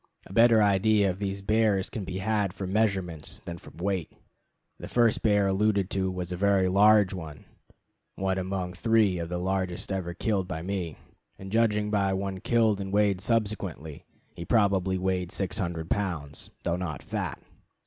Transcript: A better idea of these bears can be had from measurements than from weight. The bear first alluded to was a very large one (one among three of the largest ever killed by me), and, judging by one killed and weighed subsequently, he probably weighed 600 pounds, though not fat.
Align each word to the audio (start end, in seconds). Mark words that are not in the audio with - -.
A 0.25 0.33
better 0.33 0.63
idea 0.63 1.11
of 1.11 1.19
these 1.19 1.43
bears 1.43 1.87
can 1.91 2.03
be 2.05 2.17
had 2.17 2.53
from 2.53 2.73
measurements 2.73 3.39
than 3.45 3.59
from 3.59 3.77
weight. 3.77 4.09
The 4.79 4.87
bear 4.87 4.89
first 4.89 5.19
alluded 5.23 5.91
to 5.91 6.09
was 6.09 6.31
a 6.31 6.35
very 6.35 6.67
large 6.67 7.13
one 7.13 7.45
(one 8.15 8.39
among 8.39 8.73
three 8.73 9.19
of 9.19 9.29
the 9.29 9.37
largest 9.37 9.91
ever 9.91 10.15
killed 10.15 10.47
by 10.47 10.63
me), 10.63 10.97
and, 11.37 11.51
judging 11.51 11.91
by 11.91 12.13
one 12.13 12.39
killed 12.39 12.81
and 12.81 12.91
weighed 12.91 13.21
subsequently, 13.21 14.03
he 14.33 14.43
probably 14.43 14.97
weighed 14.97 15.31
600 15.31 15.87
pounds, 15.87 16.49
though 16.63 16.77
not 16.77 17.03
fat. 17.03 17.39